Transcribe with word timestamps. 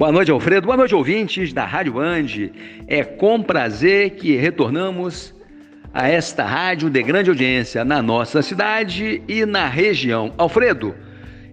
Boa 0.00 0.10
noite, 0.10 0.30
Alfredo. 0.30 0.64
Boa 0.64 0.78
noite, 0.78 0.94
ouvintes 0.94 1.52
da 1.52 1.66
Rádio 1.66 1.92
Band. 1.92 2.24
É 2.88 3.04
com 3.04 3.42
prazer 3.42 4.12
que 4.12 4.34
retornamos 4.34 5.34
a 5.92 6.08
esta 6.08 6.42
rádio 6.42 6.88
de 6.88 7.02
grande 7.02 7.28
audiência 7.28 7.84
na 7.84 8.00
nossa 8.00 8.40
cidade 8.40 9.20
e 9.28 9.44
na 9.44 9.68
região. 9.68 10.32
Alfredo, 10.38 10.94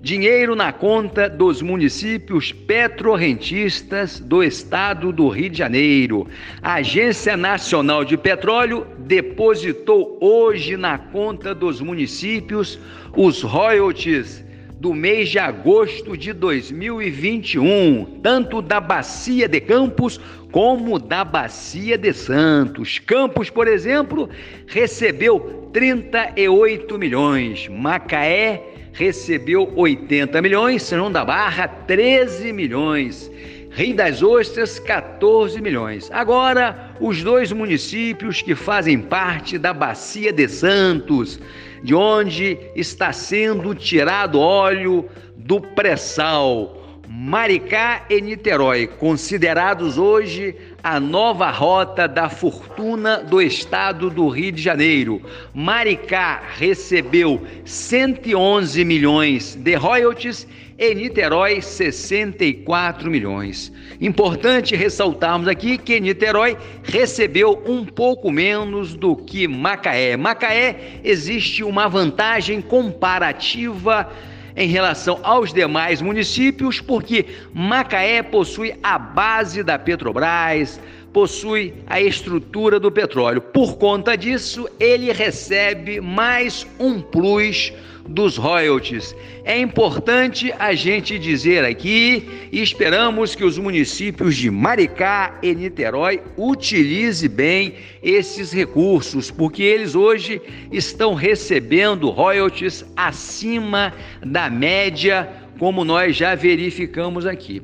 dinheiro 0.00 0.54
na 0.54 0.72
conta 0.72 1.28
dos 1.28 1.60
municípios 1.60 2.52
petrorrentistas 2.52 4.20
do 4.20 4.44
estado 4.44 5.10
do 5.10 5.28
Rio 5.28 5.50
de 5.50 5.58
Janeiro. 5.58 6.28
A 6.62 6.74
Agência 6.74 7.36
Nacional 7.36 8.04
de 8.04 8.16
Petróleo 8.16 8.86
depositou 8.96 10.20
hoje 10.20 10.76
na 10.76 10.96
conta 10.98 11.52
dos 11.52 11.80
municípios 11.80 12.78
os 13.16 13.42
royalties 13.42 14.45
do 14.86 14.94
mês 14.94 15.30
de 15.30 15.38
agosto 15.40 16.16
de 16.16 16.32
2021, 16.32 18.20
tanto 18.22 18.62
da 18.62 18.78
Bacia 18.78 19.48
de 19.48 19.60
Campos 19.60 20.20
como 20.52 20.96
da 20.96 21.24
Bacia 21.24 21.98
de 21.98 22.12
Santos. 22.12 23.00
Campos, 23.00 23.50
por 23.50 23.66
exemplo, 23.66 24.30
recebeu 24.68 25.68
38 25.72 26.96
milhões, 27.00 27.66
Macaé 27.66 28.62
recebeu 28.92 29.72
80 29.74 30.40
milhões, 30.40 30.84
São 30.84 31.10
da 31.10 31.24
Barra 31.24 31.66
13 31.66 32.52
milhões. 32.52 33.28
Rio 33.72 33.96
das 33.96 34.22
Ostras, 34.22 34.78
14 34.78 35.60
milhões. 35.60 36.08
Agora, 36.12 36.85
os 37.00 37.22
dois 37.22 37.52
municípios 37.52 38.42
que 38.42 38.54
fazem 38.54 38.98
parte 38.98 39.58
da 39.58 39.72
Bacia 39.72 40.32
de 40.32 40.48
Santos, 40.48 41.38
de 41.82 41.94
onde 41.94 42.58
está 42.74 43.12
sendo 43.12 43.74
tirado 43.74 44.40
óleo 44.40 45.08
do 45.36 45.60
pré-sal. 45.60 46.85
Maricá 47.08 48.04
e 48.10 48.20
Niterói, 48.20 48.88
considerados 48.88 49.96
hoje 49.96 50.56
a 50.82 50.98
nova 50.98 51.50
rota 51.50 52.08
da 52.08 52.28
fortuna 52.28 53.18
do 53.18 53.40
estado 53.40 54.10
do 54.10 54.28
Rio 54.28 54.50
de 54.50 54.60
Janeiro. 54.60 55.22
Maricá 55.54 56.42
recebeu 56.56 57.40
111 57.64 58.84
milhões 58.84 59.54
de 59.54 59.74
royalties 59.76 60.48
e 60.76 60.94
Niterói 60.94 61.62
64 61.62 63.08
milhões. 63.08 63.72
Importante 64.00 64.74
ressaltarmos 64.74 65.46
aqui 65.46 65.78
que 65.78 66.00
Niterói 66.00 66.56
recebeu 66.82 67.62
um 67.66 67.84
pouco 67.84 68.32
menos 68.32 68.96
do 68.96 69.14
que 69.14 69.46
Macaé. 69.46 70.16
Macaé 70.16 71.00
existe 71.04 71.62
uma 71.62 71.88
vantagem 71.88 72.60
comparativa 72.60 74.10
em 74.56 74.68
relação 74.68 75.20
aos 75.22 75.52
demais 75.52 76.00
municípios, 76.00 76.80
porque 76.80 77.26
Macaé 77.52 78.22
possui 78.22 78.74
a 78.82 78.98
base 78.98 79.62
da 79.62 79.78
Petrobras, 79.78 80.80
possui 81.16 81.72
a 81.86 81.98
estrutura 81.98 82.78
do 82.78 82.92
petróleo. 82.92 83.40
Por 83.40 83.78
conta 83.78 84.14
disso, 84.18 84.68
ele 84.78 85.10
recebe 85.10 85.98
mais 85.98 86.66
um 86.78 87.00
plus 87.00 87.72
dos 88.06 88.36
royalties. 88.36 89.16
É 89.42 89.58
importante 89.58 90.52
a 90.58 90.74
gente 90.74 91.18
dizer 91.18 91.64
aqui 91.64 92.48
e 92.52 92.60
esperamos 92.60 93.34
que 93.34 93.46
os 93.46 93.56
municípios 93.56 94.36
de 94.36 94.50
Maricá 94.50 95.38
e 95.42 95.54
Niterói 95.54 96.20
utilizem 96.36 97.30
bem 97.30 97.74
esses 98.02 98.52
recursos, 98.52 99.30
porque 99.30 99.62
eles 99.62 99.94
hoje 99.94 100.38
estão 100.70 101.14
recebendo 101.14 102.10
royalties 102.10 102.84
acima 102.94 103.90
da 104.22 104.50
média, 104.50 105.45
como 105.58 105.84
nós 105.84 106.16
já 106.16 106.34
verificamos 106.34 107.26
aqui. 107.26 107.62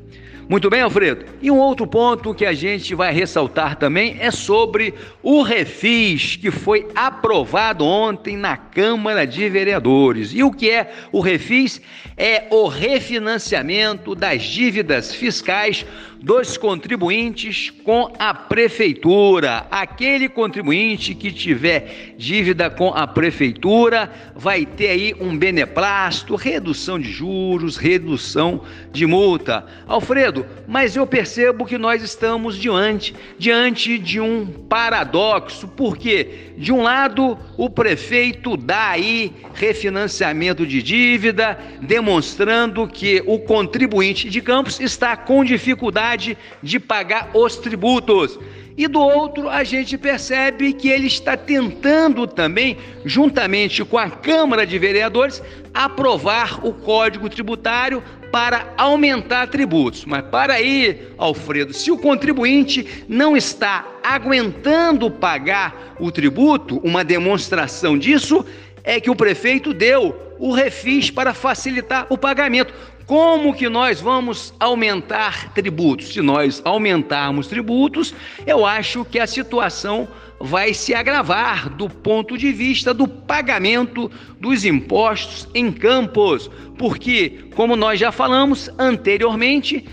Muito 0.48 0.68
bem, 0.68 0.80
Alfredo. 0.80 1.24
E 1.40 1.50
um 1.50 1.58
outro 1.58 1.86
ponto 1.86 2.34
que 2.34 2.44
a 2.44 2.52
gente 2.52 2.94
vai 2.94 3.12
ressaltar 3.12 3.76
também 3.76 4.16
é 4.20 4.30
sobre 4.30 4.92
o 5.22 5.40
refis 5.40 6.36
que 6.36 6.50
foi 6.50 6.86
aprovado 6.94 7.84
ontem 7.84 8.36
na 8.36 8.56
Câmara 8.56 9.26
de 9.26 9.48
Vereadores. 9.48 10.34
E 10.34 10.42
o 10.42 10.50
que 10.50 10.68
é 10.68 10.92
o 11.10 11.20
refis? 11.20 11.80
É 12.16 12.48
o 12.50 12.66
refinanciamento 12.66 14.14
das 14.14 14.42
dívidas 14.42 15.14
fiscais 15.14 15.86
dos 16.22 16.56
contribuintes 16.56 17.70
com 17.70 18.12
a 18.18 18.32
prefeitura. 18.32 19.66
Aquele 19.70 20.28
contribuinte 20.28 21.14
que 21.14 21.32
tiver 21.32 22.14
dívida 22.16 22.70
com 22.70 22.90
a 22.94 23.06
prefeitura 23.06 24.10
vai 24.36 24.64
ter 24.64 24.88
aí 24.88 25.14
um 25.20 25.36
beneplácito, 25.36 26.36
redução 26.36 26.98
de 26.98 27.10
juros, 27.10 27.76
redução 27.82 28.62
de 28.92 29.04
multa. 29.06 29.66
Alfredo, 29.88 30.46
mas 30.68 30.94
eu 30.94 31.04
percebo 31.04 31.66
que 31.66 31.76
nós 31.76 32.00
estamos 32.00 32.56
diante 32.56 33.12
diante 33.36 33.98
de 33.98 34.20
um 34.20 34.46
paradoxo, 34.46 35.66
porque 35.66 36.52
de 36.56 36.72
um 36.72 36.82
lado 36.82 37.36
o 37.56 37.68
prefeito 37.68 38.56
dá 38.56 38.90
aí 38.90 39.32
refinanciamento 39.54 40.64
de 40.64 40.80
dívida, 40.80 41.58
demonstrando 41.80 42.86
que 42.86 43.20
o 43.26 43.40
contribuinte 43.40 44.30
de 44.30 44.40
Campos 44.40 44.78
está 44.78 45.16
com 45.16 45.44
dificuldade 45.44 46.38
de 46.62 46.78
pagar 46.78 47.30
os 47.34 47.56
tributos. 47.56 48.38
E 48.76 48.88
do 48.88 49.00
outro, 49.00 49.48
a 49.48 49.64
gente 49.64 49.98
percebe 49.98 50.72
que 50.72 50.88
ele 50.88 51.06
está 51.06 51.36
tentando 51.36 52.26
também, 52.26 52.78
juntamente 53.04 53.84
com 53.84 53.98
a 53.98 54.08
Câmara 54.08 54.66
de 54.66 54.78
Vereadores, 54.78 55.42
aprovar 55.74 56.64
o 56.64 56.72
Código 56.72 57.28
Tributário 57.28 58.02
para 58.30 58.72
aumentar 58.78 59.48
tributos. 59.48 60.06
Mas 60.06 60.24
para 60.24 60.54
aí, 60.54 61.08
Alfredo, 61.18 61.74
se 61.74 61.90
o 61.90 61.98
contribuinte 61.98 63.04
não 63.06 63.36
está 63.36 63.86
aguentando 64.02 65.10
pagar 65.10 65.94
o 66.00 66.10
tributo, 66.10 66.78
uma 66.78 67.04
demonstração 67.04 67.98
disso 67.98 68.44
é 68.84 69.00
que 69.00 69.10
o 69.10 69.16
prefeito 69.16 69.72
deu 69.72 70.34
o 70.38 70.52
refis 70.52 71.10
para 71.10 71.32
facilitar 71.32 72.06
o 72.10 72.18
pagamento. 72.18 72.74
Como 73.06 73.54
que 73.54 73.68
nós 73.68 74.00
vamos 74.00 74.54
aumentar 74.58 75.52
tributos? 75.52 76.14
Se 76.14 76.22
nós 76.22 76.62
aumentarmos 76.64 77.46
tributos, 77.46 78.14
eu 78.46 78.64
acho 78.64 79.04
que 79.04 79.18
a 79.18 79.26
situação 79.26 80.08
vai 80.40 80.74
se 80.74 80.94
agravar 80.94 81.68
do 81.68 81.88
ponto 81.88 82.36
de 82.36 82.50
vista 82.52 82.92
do 82.92 83.06
pagamento 83.06 84.10
dos 84.40 84.64
impostos 84.64 85.48
em 85.54 85.70
campos, 85.70 86.50
porque, 86.76 87.44
como 87.54 87.76
nós 87.76 88.00
já 88.00 88.10
falamos 88.10 88.68
anteriormente, 88.78 89.84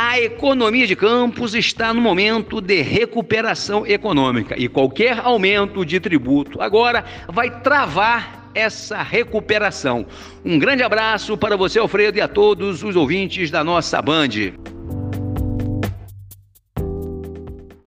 a 0.00 0.16
economia 0.20 0.86
de 0.86 0.94
Campos 0.94 1.56
está 1.56 1.92
no 1.92 2.00
momento 2.00 2.60
de 2.60 2.82
recuperação 2.82 3.84
econômica 3.84 4.54
e 4.56 4.68
qualquer 4.68 5.18
aumento 5.18 5.84
de 5.84 5.98
tributo 5.98 6.62
agora 6.62 7.04
vai 7.26 7.50
travar 7.62 8.48
essa 8.54 9.02
recuperação. 9.02 10.06
Um 10.44 10.56
grande 10.56 10.84
abraço 10.84 11.36
para 11.36 11.56
você, 11.56 11.80
Alfredo, 11.80 12.16
e 12.16 12.20
a 12.20 12.28
todos 12.28 12.84
os 12.84 12.94
ouvintes 12.94 13.50
da 13.50 13.64
nossa 13.64 14.00
Band. 14.00 14.52